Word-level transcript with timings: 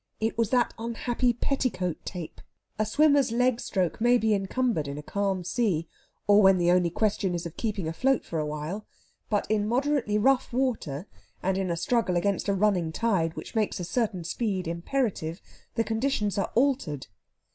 It 0.19 0.35
was 0.35 0.49
that 0.49 0.73
unhappy 0.79 1.31
petticoat 1.31 2.03
tape! 2.05 2.41
A 2.79 2.87
swimmer's 2.87 3.31
leg 3.31 3.59
stroke 3.59 4.01
may 4.01 4.17
be 4.17 4.33
encumbered 4.33 4.87
in 4.87 4.97
a 4.97 5.03
calm 5.03 5.43
sea, 5.43 5.87
or 6.25 6.41
when 6.41 6.57
the 6.57 6.71
only 6.71 6.89
question 6.89 7.35
is 7.35 7.45
of 7.45 7.55
keeping 7.55 7.87
afloat 7.87 8.25
for 8.25 8.39
awhile. 8.39 8.87
But 9.29 9.45
in 9.47 9.67
moderately 9.67 10.17
rough 10.17 10.51
water, 10.51 11.05
and 11.43 11.55
in 11.55 11.69
a 11.69 11.77
struggle 11.77 12.17
against 12.17 12.49
a 12.49 12.53
running 12.55 12.91
tide 12.91 13.35
which 13.35 13.53
makes 13.53 13.79
a 13.79 13.83
certain 13.83 14.23
speed 14.23 14.67
imperative 14.67 15.39
the 15.75 15.83
conditions 15.83 16.35
are 16.39 16.51
altered. 16.55 17.05